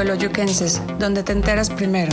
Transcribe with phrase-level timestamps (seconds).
[0.00, 2.10] Teoloyuquenses, donde te enteras primero.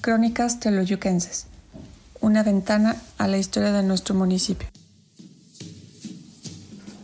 [0.00, 1.48] Crónicas Teoloyuquenses,
[2.22, 4.66] una ventana a la historia de nuestro municipio.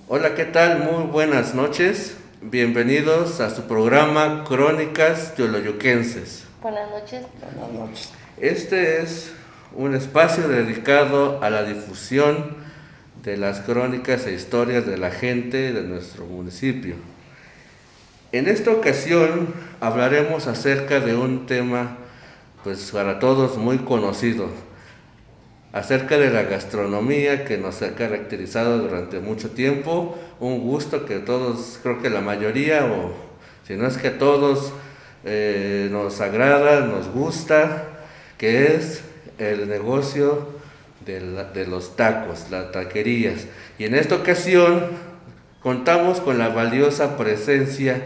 [0.09, 0.79] Hola, ¿qué tal?
[0.79, 2.17] Muy buenas noches.
[2.41, 6.45] Bienvenidos a su programa Crónicas Teoloyuquenses.
[6.63, 7.27] Buenas noches.
[7.59, 8.09] Buenas noches.
[8.39, 9.33] Este es
[9.75, 12.62] un espacio dedicado a la difusión
[13.23, 16.97] de las crónicas e historias de la gente de nuestro municipio.
[18.33, 21.99] En esta ocasión hablaremos acerca de un tema
[22.65, 24.49] pues para todos muy conocido,
[25.73, 31.79] acerca de la gastronomía que nos ha caracterizado durante mucho tiempo, un gusto que todos,
[31.83, 33.13] creo que la mayoría, o
[33.67, 34.73] si no es que todos,
[35.25, 37.89] eh, nos agrada, nos gusta,
[38.39, 39.03] que es
[39.39, 40.62] el negocio
[41.05, 43.47] de, los tacos, las taquerías.
[43.79, 44.87] Y en esta ocasión
[45.63, 48.03] contamos con la valiosa presencia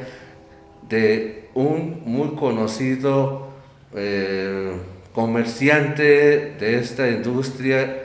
[0.89, 3.49] de un muy conocido
[3.95, 4.73] eh,
[5.13, 8.03] comerciante de esta industria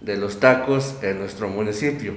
[0.00, 2.12] de los tacos en nuestro municipio,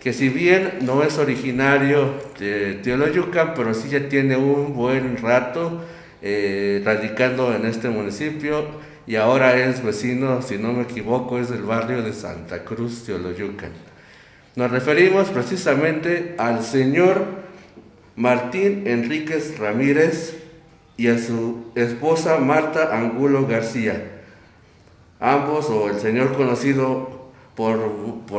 [0.00, 5.84] que si bien no es originario de Teoloyucan, pero sí ya tiene un buen rato
[6.20, 8.66] eh, radicando en este municipio
[9.08, 13.70] y ahora es vecino, si no me equivoco, es del barrio de Santa Cruz, Teoloyucan.
[14.54, 17.24] Nos referimos precisamente al señor
[18.16, 20.36] Martín Enríquez Ramírez
[20.98, 24.20] y a su esposa Marta Angulo García.
[25.20, 27.78] Ambos, o el señor conocido por,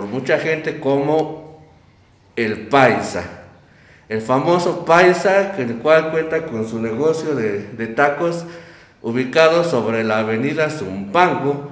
[0.05, 1.67] mucha gente como
[2.35, 3.23] el Paisa.
[4.07, 8.45] El famoso Paisa, el cual cuenta con su negocio de, de tacos
[9.01, 11.71] ubicado sobre la avenida Zumpango,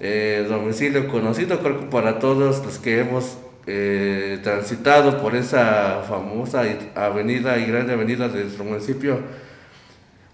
[0.00, 6.62] eh, domicilio conocido creo que para todos los que hemos eh, transitado por esa famosa
[6.94, 9.18] avenida y grande avenida de nuestro municipio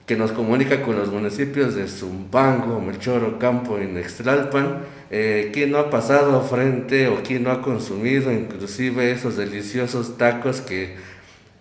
[0.07, 4.81] que nos comunica con los municipios de Zumpango, Melchoro, Campo y Nextlalpan,
[5.11, 10.61] eh, ¿quién no ha pasado frente o quién no ha consumido inclusive esos deliciosos tacos
[10.61, 10.97] que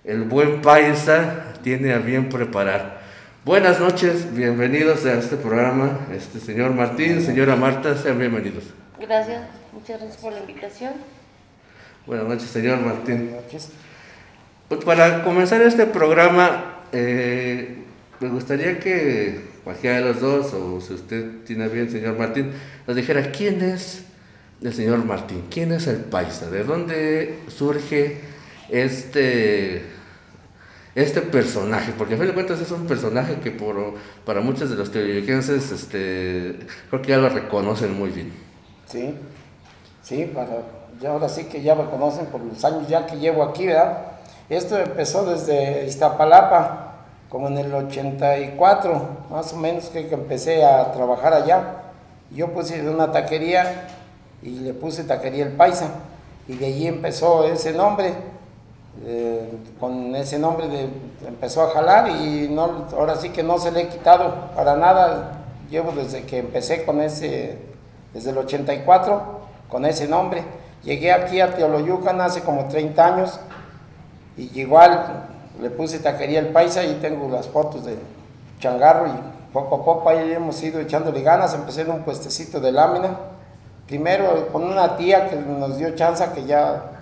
[0.03, 3.02] el buen paisa tiene a bien preparar?
[3.45, 8.63] Buenas noches, bienvenidos a este programa, este señor Martín, señora Marta, sean bienvenidos.
[8.97, 9.43] Gracias,
[9.73, 10.93] muchas gracias por la invitación.
[12.07, 13.31] Buenas noches, señor Martín.
[13.31, 13.69] Buenas noches.
[14.69, 17.83] Pues para comenzar este programa, eh,
[18.21, 22.53] me gustaría que cualquiera de los dos, o si usted tiene bien, señor Martín,
[22.87, 24.05] nos dijera quién es
[24.61, 28.21] el señor Martín, quién es el paisa, de dónde surge
[28.69, 29.81] este
[30.95, 33.95] este personaje, porque a fin de cuentas es un personaje que por,
[34.25, 36.59] para muchos de los teologienses este,
[36.89, 38.31] creo que ya lo reconocen muy bien.
[38.85, 39.15] Sí,
[40.03, 40.49] sí, para,
[41.01, 43.97] ya ahora sí que ya me conocen por los años ya que llevo aquí, ¿verdad?
[44.49, 46.95] Esto empezó desde Iztapalapa,
[47.29, 51.81] como en el 84, más o menos que, que empecé a trabajar allá.
[52.29, 53.87] Yo puse una taquería
[54.43, 55.89] y le puse taquería El Paisa,
[56.47, 58.13] y de allí empezó ese nombre
[59.01, 60.87] eh, con ese nombre de,
[61.27, 65.39] empezó a jalar y no, ahora sí que no se le he quitado para nada.
[65.69, 67.57] Llevo desde que empecé con ese,
[68.13, 69.39] desde el 84,
[69.69, 70.43] con ese nombre.
[70.83, 73.39] Llegué aquí a Teoloyucan hace como 30 años
[74.37, 75.27] y igual
[75.61, 77.97] le puse taquería el paisa y tengo las fotos de
[78.59, 81.53] changarro y poco a poco ahí hemos ido echándole ganas.
[81.55, 83.17] Empecé en un puestecito de lámina.
[83.87, 86.92] Primero con una tía que nos dio chance que ya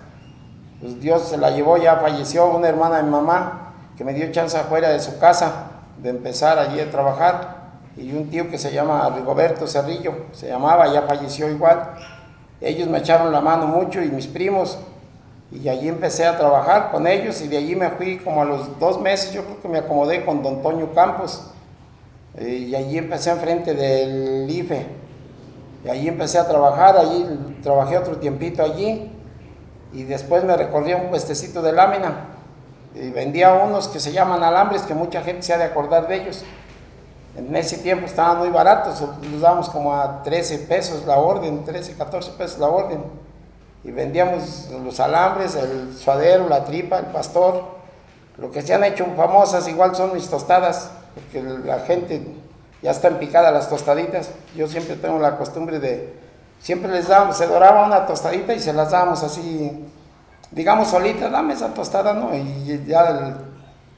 [0.82, 4.32] pues Dios se la llevó, ya falleció una hermana de mi mamá que me dio
[4.32, 5.66] chance afuera de su casa
[6.02, 7.62] de empezar allí a trabajar.
[7.96, 11.94] Y un tío que se llama Rigoberto Cerrillo, se llamaba, ya falleció igual.
[12.60, 14.76] Ellos me echaron la mano mucho y mis primos.
[15.52, 18.80] Y allí empecé a trabajar con ellos y de allí me fui como a los
[18.80, 21.48] dos meses, yo creo que me acomodé con don Toño Campos.
[22.38, 24.84] Eh, y allí empecé enfrente del IFE
[25.84, 27.24] y allí empecé a trabajar, allí
[27.62, 29.11] trabajé otro tiempito allí
[29.92, 32.28] y después me recorría un puestecito de lámina
[32.94, 36.16] y vendía unos que se llaman alambres, que mucha gente se ha de acordar de
[36.16, 36.44] ellos.
[37.36, 41.94] En ese tiempo estaban muy baratos, los dábamos como a 13 pesos la orden, 13,
[41.94, 43.02] 14 pesos la orden.
[43.84, 47.64] Y vendíamos los alambres, el suadero, la tripa, el pastor.
[48.36, 52.22] Lo que se han hecho famosas igual son mis tostadas, porque la gente
[52.82, 54.30] ya están picadas las tostaditas.
[54.54, 56.14] Yo siempre tengo la costumbre de
[56.62, 59.84] siempre les dábamos, se doraba una tostadita y se las dábamos así,
[60.50, 62.34] digamos solita, dame esa tostada, ¿no?
[62.34, 63.36] Y ya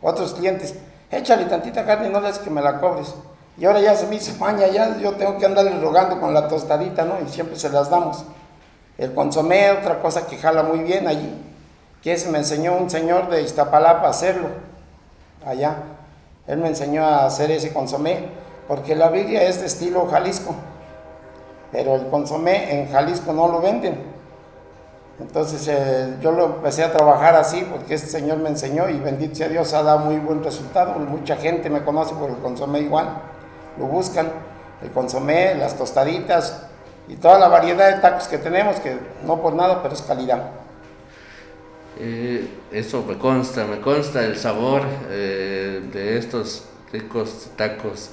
[0.02, 0.74] otros clientes,
[1.10, 3.14] échale tantita carne, no les que me la cobres.
[3.56, 6.48] Y ahora ya se me hizo maña, ya yo tengo que andarle rogando con la
[6.48, 7.14] tostadita, ¿no?
[7.24, 8.24] Y siempre se las damos.
[8.98, 11.32] El consomé, otra cosa que jala muy bien allí,
[12.02, 14.48] que ese me enseñó un señor de Iztapalapa a hacerlo,
[15.46, 15.76] allá.
[16.46, 18.28] Él me enseñó a hacer ese consomé,
[18.68, 20.54] porque la birria es de estilo Jalisco,
[21.74, 23.98] pero el consomé en Jalisco no lo venden.
[25.18, 29.34] Entonces eh, yo lo empecé a trabajar así porque este señor me enseñó y bendito
[29.34, 30.96] sea Dios ha dado muy buen resultado.
[31.00, 33.08] Mucha gente me conoce por el consomé igual,
[33.76, 34.30] lo buscan,
[34.82, 36.62] el consomé, las tostaditas
[37.08, 38.96] y toda la variedad de tacos que tenemos, que
[39.26, 40.50] no por nada, pero es calidad.
[41.98, 48.10] Eh, eso me consta, me consta el sabor eh, de estos ricos tacos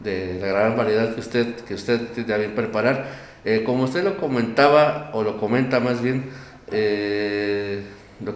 [0.00, 3.06] de la gran variedad que usted, que usted tiene a bien preparar.
[3.44, 6.30] Eh, como usted lo comentaba, o lo comenta más bien,
[6.70, 7.82] eh,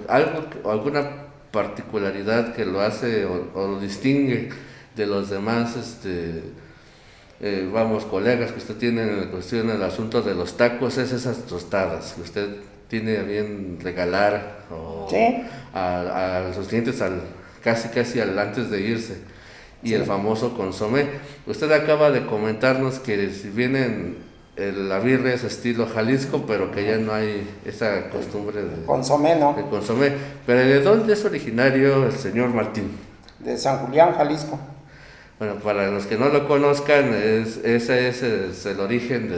[0.09, 1.11] algo, alguna
[1.50, 4.49] particularidad que lo hace o, lo distingue
[4.97, 6.43] de los demás, este,
[7.41, 11.12] eh, vamos, colegas que usted tiene en la cuestión del asunto de los tacos, es
[11.12, 12.56] esas tostadas que usted
[12.88, 14.67] tiene a bien regalar
[15.75, 17.23] a, a, sus clientes al,
[17.62, 19.32] casi casi al, antes de irse
[19.82, 21.06] y el famoso consomé.
[21.46, 24.17] Usted acaba de comentarnos que si vienen
[24.56, 29.55] la birria es estilo Jalisco, pero que ya no hay esa costumbre de consomé, ¿no?
[29.55, 30.12] De consomé.
[30.46, 32.90] Pero ¿de dónde es originario el señor Martín?
[33.38, 34.58] De San Julián, Jalisco.
[35.38, 39.31] Bueno, para los que no lo conozcan, es, ese es, el origen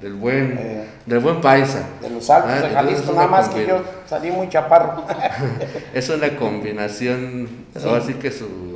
[0.00, 1.86] del buen eh, del buen paisa.
[2.00, 5.04] De los altos ah, de Jalisco, nada más que yo salí muy chaparro.
[5.92, 8.69] es una combinación, así que su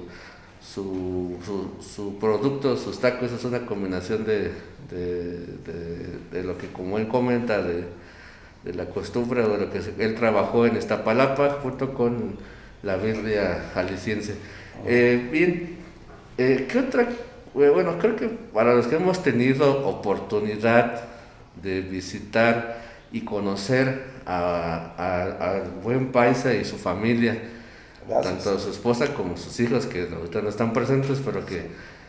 [0.74, 1.38] su,
[1.80, 4.50] su, producto, sus tacos, es una combinación de,
[4.90, 7.84] de, lo que como él comenta, de,
[8.72, 12.36] la costumbre o de lo que él trabajó en Iztapalapa junto con
[12.82, 14.34] la birria jalisciense.
[14.86, 15.76] Eh, bien,
[16.38, 17.02] eh, ¿qué otra?
[17.02, 21.02] Eh, bueno, creo que para los que hemos tenido oportunidad
[21.62, 22.82] de visitar
[23.12, 27.38] y conocer a, Buen Paisa y su familia,
[28.08, 31.68] tanto su esposa como sus hijos, que ahorita no están presentes, pero que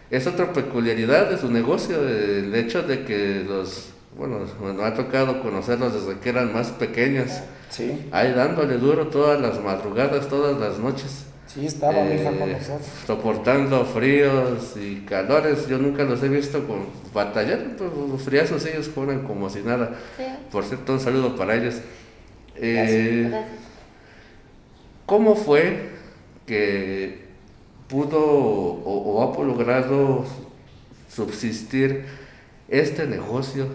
[0.09, 5.41] es otra peculiaridad de su negocio, el hecho de que los, bueno, nos ha tocado
[5.41, 7.31] conocerlos desde que eran más pequeños,
[7.69, 8.07] sí.
[8.11, 11.25] ahí dándole duro todas las madrugadas, todas las noches.
[11.47, 12.87] Sí, estaba mi hija con eh, nosotros.
[13.07, 18.89] Soportando fríos y calores, yo nunca los he visto con batallar, pues los friazos ellos
[18.89, 19.95] ponen como si nada.
[20.51, 21.75] Por cierto, un saludo para ellos.
[22.57, 23.31] Eh,
[25.05, 25.89] ¿Cómo fue
[26.47, 27.25] que
[27.87, 30.25] pudo o, ha logrado
[31.09, 32.05] subsistir
[32.67, 33.67] este negocio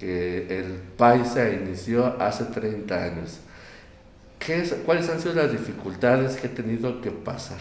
[0.00, 3.38] que el Paisa inició hace 30 años?
[4.40, 7.58] ¿Qué ¿Cuáles han sido las dificultades que he tenido que pasar?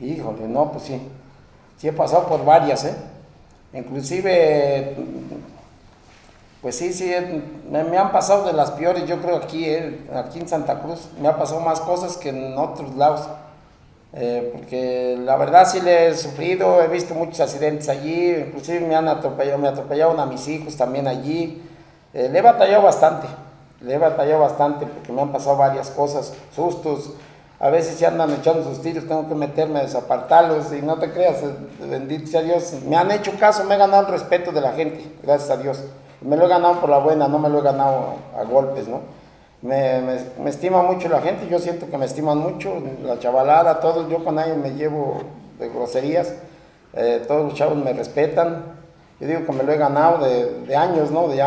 [0.00, 1.00] Híjole, no, pues sí.
[1.76, 2.94] Sí he pasado por varias, ¿eh?
[3.74, 4.96] Inclusive
[6.62, 7.12] pues sí, sí,
[7.68, 11.26] me, han pasado de las peores, yo creo aquí, eh, aquí en Santa Cruz, me
[11.26, 13.28] ha pasado más cosas que en otros lados.
[14.14, 18.94] Eh, porque la verdad sí le he sufrido, he visto muchos accidentes allí, inclusive me
[18.94, 21.60] han atropellado, me atropellaron a mis hijos también allí.
[22.14, 23.26] Eh, le he batallado bastante,
[23.80, 27.14] le he batallado bastante porque me han pasado varias cosas, sustos.
[27.58, 31.10] A veces si andan echando sus tiros, tengo que meterme a desapartarlos y no te
[31.10, 31.38] creas,
[31.80, 32.72] bendito sea Dios.
[32.86, 35.82] Me han hecho caso, me he ganado el respeto de la gente, gracias a Dios
[36.24, 39.00] me lo he ganado por la buena, no me lo he ganado a golpes, ¿no?
[39.62, 40.00] Me,
[40.40, 44.24] me, estima mucho la gente, yo siento que me estiman mucho, la chavalada, todos, yo
[44.24, 45.22] con nadie me llevo
[45.58, 46.34] de groserías,
[46.94, 48.64] eh, todos los chavos me respetan,
[49.20, 51.28] yo digo que me lo he ganado de, años, ¿no?
[51.28, 51.44] De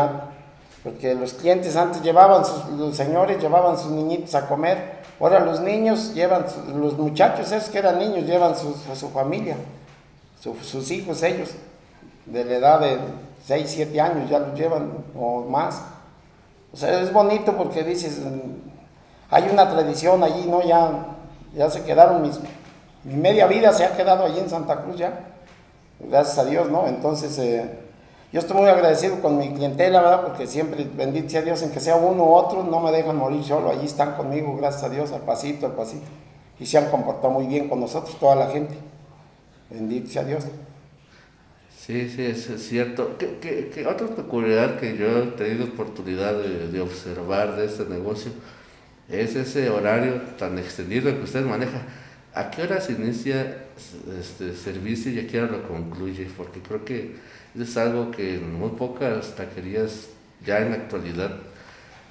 [0.82, 5.60] porque los clientes antes llevaban, sus, los señores llevaban sus niñitos a comer, ahora los
[5.60, 9.56] niños llevan, los muchachos esos que eran niños llevan a su familia,
[10.62, 11.50] sus hijos ellos,
[12.26, 12.98] de la edad de
[13.44, 15.82] 6, 7 años ya los llevan o más.
[16.72, 18.20] O sea, es bonito porque dices,
[19.30, 20.62] hay una tradición allí, ¿no?
[20.62, 21.06] Ya,
[21.54, 22.38] ya se quedaron mis,
[23.04, 25.20] mi media vida se ha quedado allí en Santa Cruz ya,
[26.00, 26.86] gracias a Dios, ¿no?
[26.86, 27.78] Entonces, eh,
[28.32, 30.22] yo estoy muy agradecido con mi clientela, ¿verdad?
[30.22, 33.44] Porque siempre, bendito sea Dios, en que sea uno u otro, no me dejan morir
[33.44, 36.04] solo, allí están conmigo, gracias a Dios, al pasito, al pasito.
[36.58, 38.76] Y se han comportado muy bien con nosotros, toda la gente.
[39.70, 40.44] Bendito sea Dios.
[41.86, 43.16] Sí, sí, es, cierto.
[43.16, 48.32] ¿Qué, otra peculiaridad que yo he tenido oportunidad de, observar de este negocio
[49.08, 51.82] es ese horario tan extendido que usted maneja.
[52.34, 53.66] ¿A qué hora se inicia
[54.18, 56.26] este servicio y a qué hora lo concluye?
[56.36, 57.14] Porque creo que
[57.56, 60.08] es algo que muy pocas taquerías
[60.44, 61.36] ya en la actualidad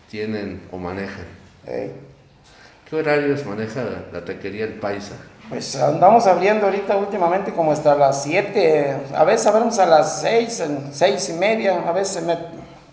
[0.10, 1.26] tienen o manejan.
[1.66, 5.18] ¿Qué horarios maneja la taquería El Paisa?
[5.50, 10.64] Pues andamos abriendo ahorita últimamente como hasta las 7, a veces abrimos a las 6,
[10.92, 12.36] 6 y media, a veces me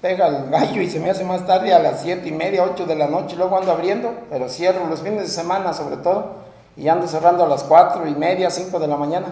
[0.02, 2.84] pega el gallo y se me hace más tarde a las siete y media, 8
[2.86, 6.42] de la noche, luego ando abriendo, pero cierro los fines de semana sobre todo,
[6.76, 9.28] y ando cerrando a las cuatro y media, 5 de la mañana.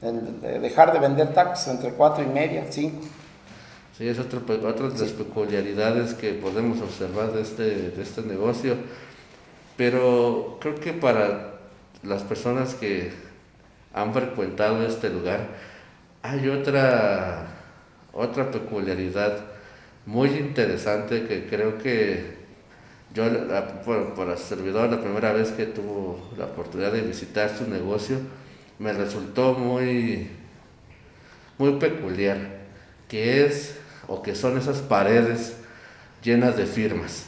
[0.00, 3.00] El- de dejar de vender tacos entre cuatro y media, 5.
[3.98, 8.76] Sí, es otro, otra de las peculiaridades que podemos observar de este, de este negocio.
[9.76, 11.55] Pero creo que para
[12.02, 13.12] las personas que
[13.94, 15.48] han frecuentado este lugar,
[16.22, 17.46] hay otra,
[18.12, 19.38] otra peculiaridad
[20.06, 22.36] muy interesante que creo que
[23.14, 27.50] yo, la- por, por el servidor, la primera vez que tuvo la oportunidad de visitar
[27.56, 28.18] su negocio,
[28.78, 30.28] me resultó muy,
[31.58, 32.38] muy peculiar,
[33.08, 33.76] que es
[34.08, 35.56] o que son esas paredes
[36.22, 37.26] llenas de firmas.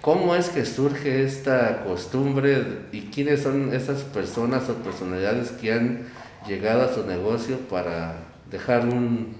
[0.00, 6.06] ¿Cómo es que surge esta costumbre y quiénes son esas personas o personalidades que han
[6.46, 8.14] llegado a su negocio para
[8.50, 9.36] dejar un,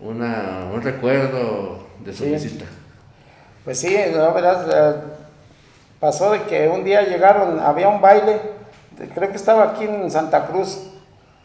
[0.00, 2.30] una- un recuerdo de su Sí.
[2.30, 2.64] visita?
[3.64, 5.00] Pues sí, la verdad, eh,
[5.98, 8.40] pasó de que un día llegaron, había un baile,
[9.14, 10.78] creo que estaba aquí en Santa Cruz,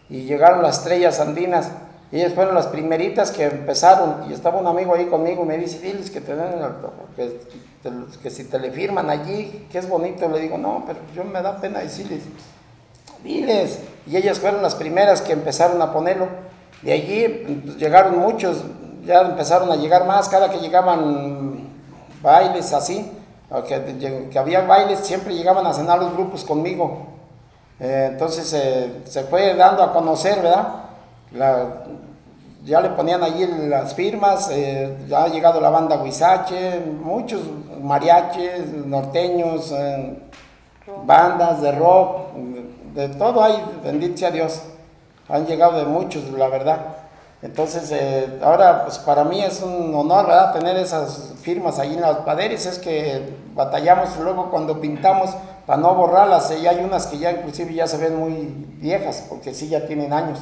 [0.10, 1.72] y llegaron las estrellas andinas.
[2.12, 5.58] Y Ellas fueron las primeritas que empezaron, y estaba un amigo ahí conmigo, y me
[5.58, 6.50] dice, diles que, te den
[7.16, 7.40] que,
[7.84, 11.24] te- que si te le firman allí, que es bonito, le digo, no, pero yo
[11.24, 12.22] me da pena decirles,
[13.24, 13.80] diles.
[14.08, 16.28] Y ellas fueron las primeras que empezaron a ponerlo.
[16.84, 18.64] De allí pues, llegaron muchos,
[19.04, 21.68] ya empezaron a llegar más, cada que llegaban
[22.22, 23.12] bailes así,
[24.32, 27.08] que había bailes, siempre llegaban a cenar los grupos conmigo.
[27.80, 30.85] Eh, entonces eh, se fue dando a conocer, ¿verdad?
[31.36, 31.84] La-
[32.64, 37.42] ya le ponían allí las firmas, eh, ya ha llegado la banda Huizache, muchos
[37.82, 40.18] mariaches, norteños, eh,
[41.06, 42.34] bandas de rock,
[42.96, 44.62] de todo hay, bendito sea Dios.
[45.30, 46.78] Han llegado de muchos, la verdad.
[47.42, 50.28] Entonces, eh, ahora, pues para mí es un honor.
[50.54, 52.66] Tener esas firmas ahí en las paredes.
[52.66, 55.32] Es que batallamos luego cuando pintamos
[55.66, 56.52] para no borrarlas.
[56.60, 60.14] Y hay unas que ya inclusive ya se ven muy viejas, porque sí ya tienen
[60.14, 60.40] años.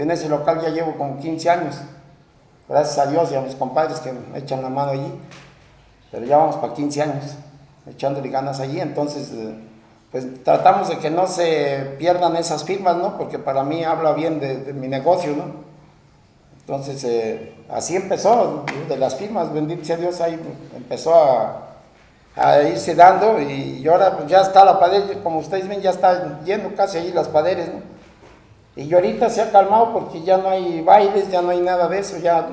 [0.00, 1.76] Yo en ese local ya llevo como 15 años.
[2.66, 5.12] Gracias a Dios y a mis compadres que me echan la mano allí.
[6.10, 7.24] Pero ya vamos para 15 años
[7.86, 8.80] echándole ganas allí.
[8.80, 9.54] Entonces, eh,
[10.10, 13.18] pues tratamos de que no se pierdan esas firmas, ¿no?
[13.18, 15.44] Porque para mí habla bien de, mi negocio, ¿no?
[16.60, 20.40] Entonces, eh, así empezó, de las firmas, bendito sea Dios, ahí
[20.74, 21.66] empezó a,
[22.62, 26.40] irse dando y, y ahora pues, ya está la pared, como ustedes ven, ya está
[26.42, 27.99] yendo casi ahí las paredes, ¿no?
[28.80, 31.98] Y ahorita se ha calmado porque ya no hay bailes, ya no hay nada de
[31.98, 32.48] eso, ya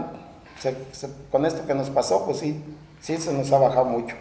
[0.60, 2.62] se- se- con esto que nos pasó, pues sí,
[3.00, 4.14] sí se nos ha bajado mucho.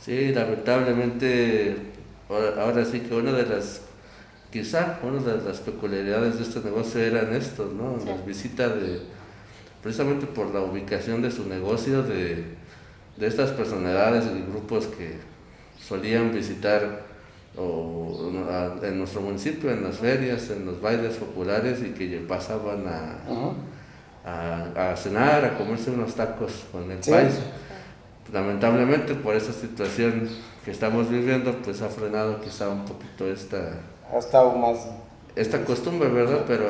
[0.00, 1.76] Sí, lamentablemente,
[2.30, 3.82] ahora, ahora sí que una de las,
[4.50, 7.98] quizá una de las peculiaridades de este negocio eran estos, ¿no?
[8.00, 8.06] Sí.
[8.08, 9.00] Las visitas de,
[9.82, 12.44] precisamente por la ubicación de su negocio, de,
[13.16, 15.18] de estas personalidades y grupos que
[15.86, 17.03] solían visitar
[17.56, 22.84] o, a- en nuestro municipio, en las ferias, en los bailes populares y que pasaban
[22.86, 23.16] a,
[24.24, 27.10] a, a cenar, a comerse unos tacos con el Sí.
[27.10, 27.34] país.
[28.32, 30.28] Lamentablemente por esa situación
[30.64, 33.74] que estamos viviendo, pues ha frenado quizá un poquito esta,
[34.12, 34.78] Ha estado más,
[35.36, 36.44] esta costumbre, ¿verdad?
[36.46, 36.64] Pero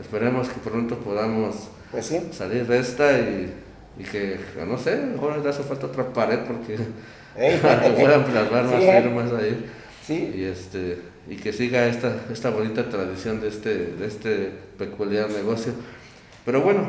[0.00, 2.28] esperemos que pronto podamos pues sí.
[2.32, 3.52] salir de esta y,
[3.98, 6.76] y que, no sé, ahora le hace falta otra pared porque
[7.96, 9.02] puedan plasmar más Sí, ¿eh?
[9.02, 9.70] firmas ahí
[10.10, 10.98] Y este
[11.28, 15.72] y que siga esta, esta bonita tradición de este, de este peculiar negocio.
[16.44, 16.88] Pero bueno,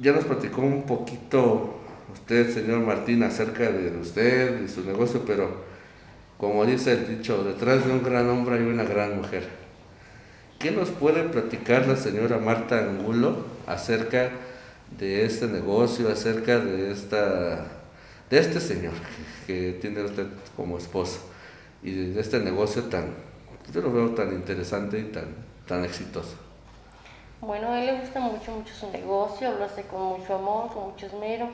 [0.00, 1.80] ya nos platicó un poquito
[2.12, 5.64] usted, señor Martín, acerca de usted y su negocio, pero
[6.36, 9.48] como dice el dicho, detrás de un gran hombre hay una gran mujer.
[10.58, 14.30] ¿Qué nos puede platicar la señora Marta Angulo acerca
[14.98, 17.66] de este negocio, acerca de esta
[18.28, 18.92] de este señor
[19.46, 21.33] que tiene usted como esposo
[21.84, 23.14] y este negocio tan,
[23.72, 25.34] yo lo veo tan interesante y tan,
[25.68, 26.36] tan exitoso?
[27.40, 30.90] Bueno, a él le gusta mucho, mucho su negocio, lo hace con mucho amor, con
[30.90, 31.48] mucho esmero.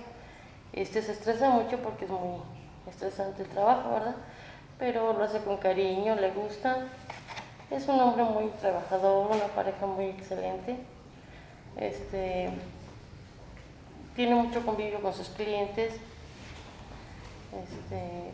[0.73, 2.41] Este se estresa mucho porque es muy
[2.89, 4.15] estresante el trabajo, ¿verdad?
[4.79, 6.87] Pero lo hace con cariño, le gusta.
[7.73, 10.77] Es un hombre muy trabajador, una pareja muy excelente.
[11.77, 12.51] Este
[14.15, 15.95] tiene mucho convivio con sus clientes.
[17.53, 18.31] Este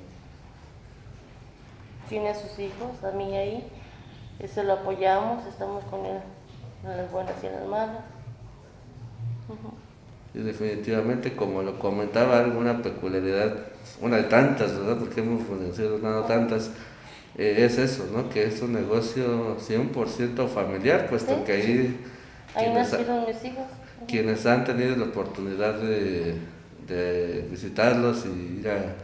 [2.09, 3.69] tiene a sus hijos, a mí ahí.
[4.39, 6.19] Ese lo apoyamos, estamos con él
[6.85, 8.05] en las buenas y en las malas.
[10.35, 13.57] Y definitivamente, como lo comentaba, alguna peculiaridad,
[14.01, 14.99] una de tantas, ¿verdad?
[14.99, 16.71] Porque hemos mencionado tantas,
[17.37, 18.29] eh, es eso, ¿no?
[18.29, 22.01] Que es un negocio 100% familiar, puesto Sí, que ahí...
[22.55, 23.67] Ahí nacieron mis hijos.
[24.07, 26.37] quienes han tenido la oportunidad de,
[26.87, 28.95] de visitarlos y ir a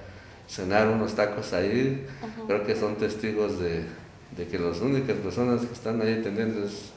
[0.49, 2.07] cenar unos tacos ahí,
[2.47, 3.85] creo que son testigos de,
[4.37, 6.91] de, que las únicas personas que están ahí atendiendo es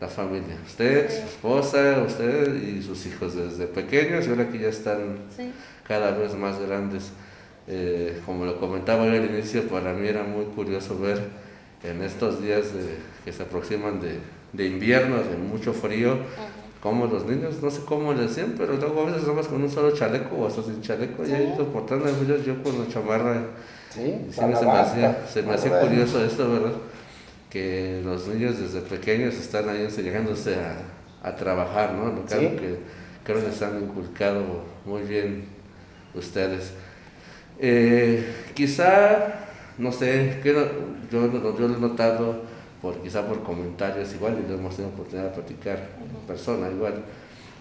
[0.00, 0.56] la familia.
[0.64, 5.18] Usted, su esposa, usted y sus hijos desde pequeños y ahora que ya están
[5.86, 7.10] cada vez más grandes.
[7.70, 11.20] Eh, como lo comentaba yo al inicio, para mí era muy curioso ver
[11.82, 12.66] en estos días
[13.24, 14.20] que se aproximan de,
[14.52, 16.18] de, invierno, de mucho frío,
[16.82, 19.70] como los niños, no sé cómo le decían, pero luego a veces somos con un
[19.70, 23.42] solo chaleco o hasta sin chaleco, y ahí soportando yo, yo con la chamarra.
[23.90, 26.72] Sí, se, me hacía, se me hacía curioso esto, ¿verdad?
[27.50, 30.76] Que los niños desde pequeños están ahí enseñándose a,
[31.28, 32.12] a trabajar, ¿no?
[32.12, 32.78] Lo que, que
[33.24, 34.44] creo que les han inculcado
[34.84, 35.46] muy bien
[36.14, 36.72] ustedes.
[37.58, 39.34] Eh, quizá,
[39.78, 40.52] no sé, que
[41.10, 42.42] yo, yo lo he notado
[42.80, 47.02] por, quizá por comentarios igual y lo hemos tenido oportunidad de platicar en persona igual.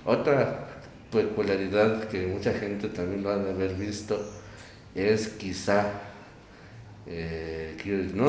[0.06, 0.68] Otra
[1.12, 4.20] peculiaridad que mucha gente también lo ha de haber visto
[4.94, 5.86] es quizá,
[7.06, 8.28] eh, que no,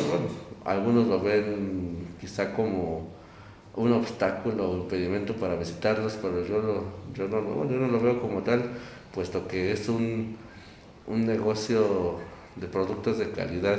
[0.64, 3.08] algunos lo ven quizá como
[3.74, 8.42] un obstáculo o impedimento para visitarlos, pero yo, yo, no, yo no lo veo como
[8.42, 8.62] tal,
[9.14, 10.36] puesto que es un,
[11.06, 12.16] un negocio
[12.56, 13.78] de productos de calidad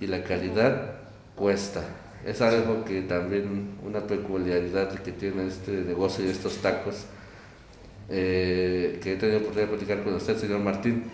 [0.00, 0.92] y la calidad
[1.34, 1.82] cuesta
[2.24, 7.04] es algo que también una peculiaridad que tiene este negocio y estos tacos,
[8.08, 11.04] eh, que he tenido oportunidad de platicar con usted, señor Martín.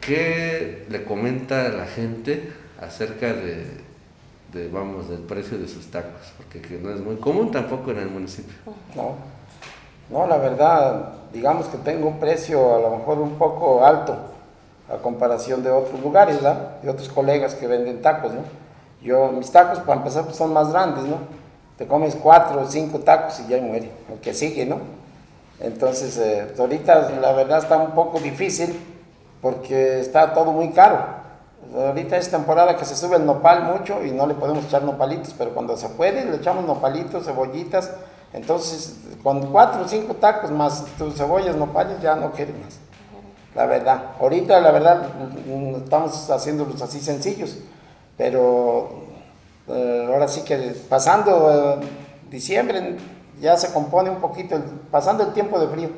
[0.00, 6.32] ¿Qué le comenta a la gente acerca de, vamos, del precio de sus tacos?
[6.36, 8.54] Porque que no es muy común tampoco en el municipio.
[8.96, 9.14] No,
[10.10, 14.16] no, la verdad, digamos que tengo un precio a lo mejor un poco alto
[14.92, 16.80] a comparación de otros lugares, ¿verdad?
[16.82, 18.61] De otros colegas que venden tacos, ¿no?
[19.02, 21.18] Yo, mis tacos, para empezar, pues, son más grandes, ¿no?
[21.76, 24.78] Te comes cuatro o cinco tacos y ya muere, el que sigue, ¿no?
[25.58, 28.78] Entonces, eh, ahorita la verdad está un poco difícil
[29.40, 30.98] porque está todo muy caro.
[31.74, 35.34] Ahorita es temporada que se sube el nopal mucho y no le podemos echar nopalitos,
[35.38, 37.90] pero cuando se puede le echamos nopalitos, cebollitas.
[38.32, 42.78] Entonces, con cuatro o cinco tacos más tus cebollas, nopales, ya no quieres más.
[43.54, 44.02] La verdad.
[44.20, 45.02] Ahorita, la verdad,
[45.76, 47.58] estamos haciéndolos así sencillos.
[48.22, 48.88] Pero
[49.66, 50.56] eh, ahora sí que
[50.88, 51.86] pasando eh,
[52.30, 52.96] diciembre
[53.40, 55.88] ya se compone un poquito, pasando el tiempo de frío,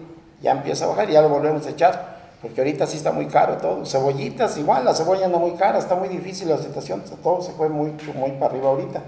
[0.41, 3.27] ya empieza a bajar y ya lo volvemos a echar, porque ahorita sí está muy
[3.27, 3.85] caro todo.
[3.85, 7.69] Cebollitas, igual, la cebolla no muy cara, está muy difícil la situación, todo se fue
[7.69, 9.03] muy, muy para arriba ahorita.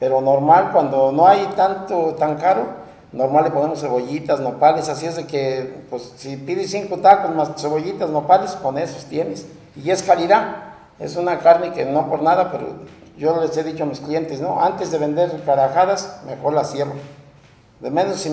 [0.00, 2.66] Pero normal, cuando no hay tanto, tan caro,
[3.12, 7.50] normal le ponemos cebollitas, nopales, así es de que, pues si pides cinco tacos más
[7.56, 9.46] cebollitas, nopales, con esos tienes.
[9.76, 10.71] Y es calidad.
[11.02, 12.66] Es una carne que no por nada, pero
[13.18, 14.62] yo les he dicho a mis clientes, ¿no?
[14.62, 16.94] Antes de vender carajadas, mejor la cierro.
[17.80, 18.30] De menos si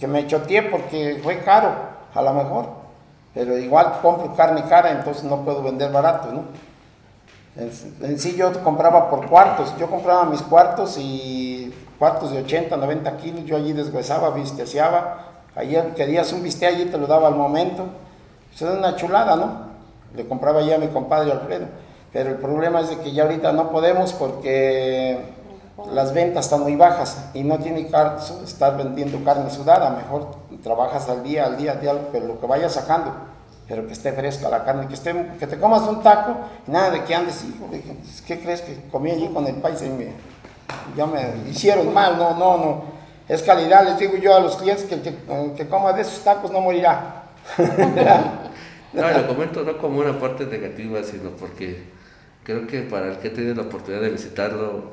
[0.00, 1.70] que me choteé porque fue caro,
[2.12, 2.66] a lo mejor.
[3.32, 6.42] Pero igual compro carne cara, entonces no puedo vender barato, ¿no?
[7.54, 13.16] En, sí yo compraba por cuartos, yo compraba mis cuartos y cuartos de 80, 90
[13.18, 15.18] kilos, yo allí deshuesaba, visteseaba,
[15.54, 17.84] ayer querías un bistec allí te lo daba al momento,
[18.54, 19.72] eso es una chulada, ¿no?
[20.16, 21.66] Le compraba ya a mi compadre Alfredo.
[22.12, 25.18] Pero el problema es de que ya ahorita no podemos porque
[25.90, 29.90] las ventas están muy bajas y no tiene caso estar vendiendo carne sudada.
[29.90, 33.12] Mejor trabajas al día, al día, al día, que, lo que vayas sacando,
[33.66, 37.04] pero que esté fresca la carne, que, esté, que te comas un taco nada de
[37.04, 37.82] que andes, hijo, de,
[38.26, 40.12] ¿qué crees que comí allí con el país y me,
[40.96, 42.18] ya me hicieron mal?
[42.18, 42.92] No, no, no.
[43.28, 45.16] Es calidad, les digo yo a los clientes que el que,
[45.56, 47.22] que coma de esos tacos no morirá.
[48.92, 52.01] no, lo comento no como una parte negativa, sino porque
[52.44, 54.90] creo que para el que ha tenido la oportunidad de visitarlo,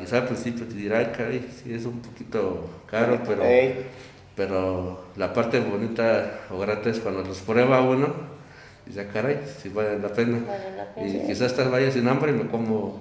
[0.00, 3.42] quizá al principio te dirá, caray, sí es un poquito caro, pero,
[4.36, 8.14] pero la parte bonita o grata es cuando los prueba uno,
[8.86, 10.38] y dice, caray, sí vale la pena.
[10.96, 13.00] Y quizás estás vaya sin hambre y me como,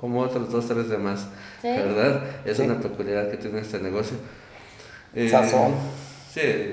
[0.00, 1.28] como otros dos, tres demás,
[1.62, 2.22] ¿verdad?
[2.44, 4.16] Es una peculiaridad que tiene este negocio.
[5.14, 5.74] Eh, Sazón.
[6.32, 6.72] Sí.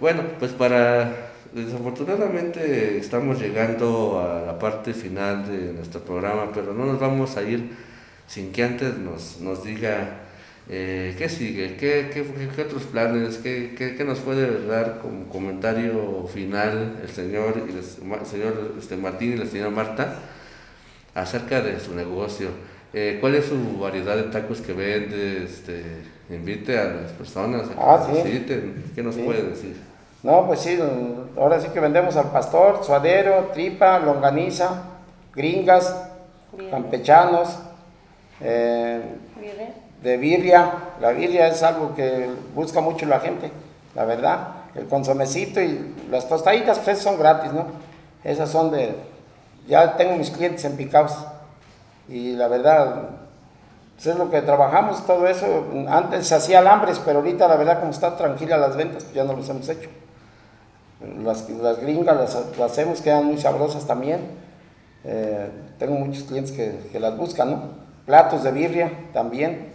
[0.00, 6.84] Bueno, pues para Desafortunadamente estamos llegando a la parte final de nuestro programa, pero no
[6.84, 7.70] nos vamos a ir
[8.26, 10.18] sin que antes nos, nos diga
[10.68, 16.28] eh, qué sigue, ¿Qué, qué, qué, otros planes, ¿Qué, qué, nos puede dar como comentario
[16.30, 20.18] final el señor, el señor este, Martín y la señora Marta
[21.14, 22.48] acerca de su negocio.
[22.92, 25.44] Eh, ¿Cuál es su variedad de tacos que vende?
[25.44, 25.82] Este,
[26.28, 28.84] invite a las personas a que ah, visiten.
[28.94, 29.95] ¿Qué nos puede decir?
[30.26, 30.76] No, pues sí,
[31.38, 34.82] ahora sí que vendemos al pastor, suadero, tripa, longaniza,
[35.32, 35.94] gringas,
[36.68, 37.56] campechanos,
[38.40, 39.02] eh,
[40.02, 40.72] de birria.
[41.00, 43.52] La birria es algo que busca mucho la gente,
[43.94, 44.48] la verdad.
[44.74, 47.66] El consomecito y las tostaditas, pues son gratis, ¿no?
[48.24, 48.96] Esas son de...
[49.68, 51.16] Ya tengo mis clientes en picados.
[52.08, 53.10] Y la verdad,
[53.94, 55.66] pues es lo que trabajamos, todo eso.
[55.88, 59.22] Antes se hacía alambres, pero ahorita la verdad como está tranquila las ventas, pues ya
[59.22, 59.88] no los hemos hecho.
[61.00, 64.20] Las, las gringas las, las, hacemos, quedan muy sabrosas también.
[65.04, 67.62] Eh, tengo muchos clientes que, que, las buscan, ¿no?
[68.06, 69.72] Platos de birria también,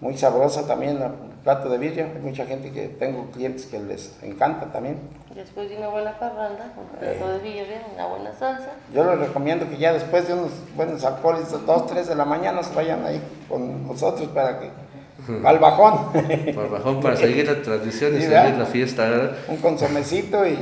[0.00, 1.12] muy sabrosa también el
[1.44, 2.10] plato de birria.
[2.14, 4.98] Hay mucha gente que tengo clientes que les encanta también.
[5.34, 8.70] Después de una buena parranda, un plato de birria, una buena salsa.
[8.92, 12.62] Yo les recomiendo que ya después de unos buenos alcoholes, dos, tres de la mañana,
[12.62, 14.70] se vayan ahí con nosotros para que
[15.44, 16.10] al bajón.
[16.14, 18.58] Al bajón para seguir la tradición y sí, seguir ¿verdad?
[18.58, 19.36] la fiesta, ¿verdad?
[19.48, 20.58] Un consomecito y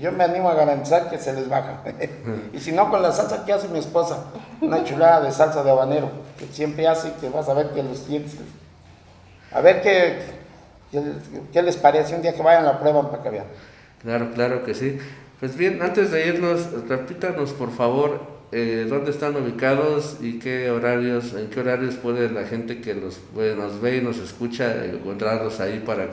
[0.00, 1.82] yo me animo a garantizar que se les baja.
[2.52, 4.24] y si no, con la salsa que hace mi esposa,
[4.60, 8.00] una chulada de salsa de habanero, que siempre hace que vas a ver que los
[8.00, 8.36] clientes.
[9.52, 10.18] A ver qué,
[11.52, 13.46] qué, les parece un día que vayan a la prueba para que vean.
[14.02, 14.98] Claro, claro que sí.
[15.40, 21.34] Pues bien, antes de irnos, repítanos por favor eh, dónde están ubicados y qué horarios,
[21.34, 25.60] en qué horarios puede la gente que los, pues, nos ve y nos escucha encontrarlos
[25.60, 26.08] ahí para,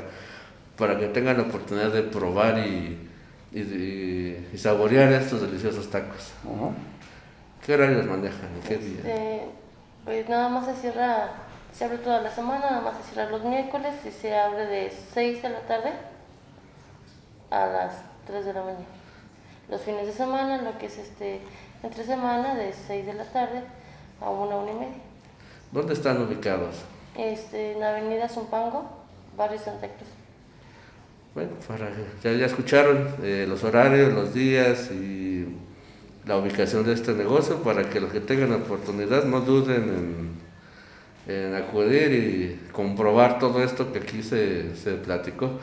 [0.78, 2.98] para que tengan la oportunidad de probar y,
[3.54, 6.34] y, y, y saborear estos deliciosos tacos.
[6.44, 6.72] Uh -huh.
[7.66, 8.50] ¿Qué horarios manejan?
[8.68, 8.98] ¿Qué día?
[8.98, 9.42] Este,
[10.04, 11.30] pues nada más se cierra,
[11.74, 14.94] se abre toda la semana, nada más se cierra los miércoles y se abre de
[15.14, 15.92] 6 de la tarde
[17.50, 17.96] a las
[18.28, 18.86] 3 de la mañana.
[19.68, 21.42] Los fines de semana, lo que es este
[21.84, 23.64] entre semana, de 6 de la tarde
[24.22, 25.02] a 1, 1 y media.
[25.72, 26.76] ¿Dónde están ubicados?
[27.18, 28.90] Este, en la avenida Zumpango,
[29.38, 30.10] barrio Santa Cruz.
[31.34, 31.90] Bueno, para,
[32.24, 35.46] ya, ya escucharon eh, los horarios, los días y
[36.26, 40.36] la ubicación de este negocio para que los que tengan la oportunidad no duden
[41.28, 45.60] en, en acudir y comprobar todo esto que aquí se, se platicó.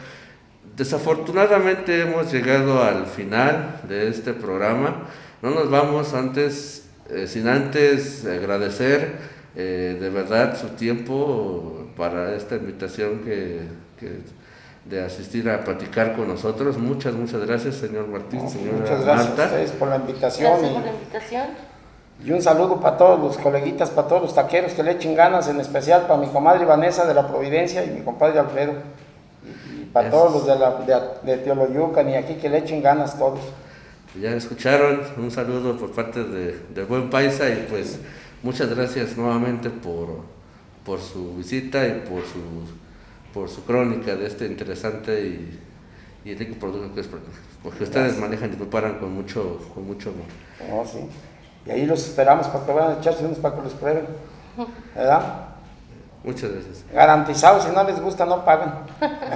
[0.76, 5.08] Desafortunadamente hemos llegado al final de este programa.
[5.42, 9.16] No nos vamos antes, eh, sin antes agradecer
[9.56, 13.62] eh, de verdad su tiempo para esta invitación que,
[13.98, 14.20] que,
[14.84, 16.78] de asistir a platicar con nosotros.
[16.78, 19.42] Muchas, muchas gracias, señor Martín, no, señora Muchas gracias Marta.
[19.42, 20.52] a ustedes por la invitación.
[20.52, 21.46] Gracias y, por la invitación.
[22.24, 25.48] y un saludo para todos los coleguitas, para todos los taqueros que le echen ganas,
[25.48, 28.74] en especial para mi comadre Vanessa de la Providencia y mi compadre Alfredo.
[29.44, 30.16] Y, y para Eso.
[30.16, 30.70] todos los de, la,
[31.24, 33.40] de, de Teoloyucan y aquí que le echen ganas todos.
[34.20, 37.98] Ya escucharon, un saludo por parte de, de Buen Paisa y pues
[38.42, 40.20] muchas gracias nuevamente por,
[40.84, 45.60] por su visita y por su, por su crónica de este interesante y,
[46.24, 47.08] y rico producto que es
[47.62, 50.26] porque ustedes manejan y preparan con mucho, con mucho amor.
[50.70, 50.98] Oh, sí.
[51.64, 54.06] Y ahí los esperamos para que vayan a echarse unos para que los prueben.
[54.94, 55.46] ¿Verdad?
[56.24, 56.84] Muchas gracias.
[56.92, 58.80] Garantizado, si no les gusta, no pagan.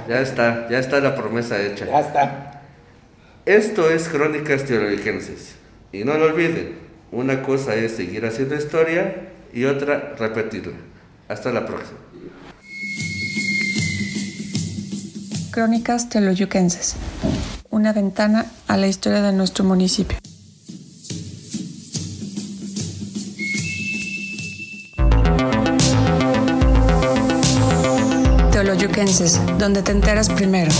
[0.07, 1.85] Ya está, ya está la promesa hecha.
[1.85, 2.56] Ya está.
[3.47, 5.55] Esto es Crónicas Teologicenses.
[5.93, 6.73] Y no lo olviden,
[7.13, 10.73] una cosa es seguir haciendo historia y otra repetirla.
[11.29, 11.97] Hasta la próxima.
[15.51, 16.97] Crónicas Teoloyuquenses.
[17.69, 20.17] Una ventana a la historia de nuestro municipio.
[28.51, 30.71] Teoloyuquenses, donde te enteras primero.